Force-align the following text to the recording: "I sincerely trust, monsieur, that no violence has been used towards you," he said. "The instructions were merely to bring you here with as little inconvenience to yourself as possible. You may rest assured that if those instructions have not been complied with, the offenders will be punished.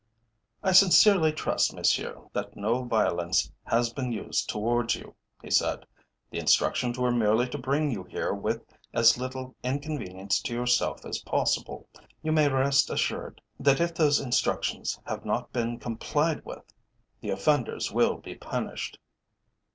"I 0.63 0.71
sincerely 0.71 1.31
trust, 1.31 1.75
monsieur, 1.75 2.27
that 2.33 2.55
no 2.57 2.81
violence 2.85 3.51
has 3.65 3.93
been 3.93 4.11
used 4.11 4.49
towards 4.49 4.95
you," 4.95 5.13
he 5.43 5.51
said. 5.51 5.85
"The 6.31 6.39
instructions 6.39 6.97
were 6.97 7.11
merely 7.11 7.47
to 7.49 7.59
bring 7.59 7.91
you 7.91 8.01
here 8.05 8.33
with 8.33 8.65
as 8.93 9.19
little 9.19 9.53
inconvenience 9.63 10.41
to 10.41 10.55
yourself 10.55 11.05
as 11.05 11.19
possible. 11.19 11.87
You 12.23 12.31
may 12.31 12.49
rest 12.49 12.89
assured 12.89 13.41
that 13.59 13.79
if 13.79 13.93
those 13.93 14.19
instructions 14.19 14.99
have 15.05 15.23
not 15.23 15.53
been 15.53 15.77
complied 15.77 16.43
with, 16.45 16.63
the 17.19 17.29
offenders 17.29 17.91
will 17.91 18.17
be 18.17 18.33
punished. 18.33 18.97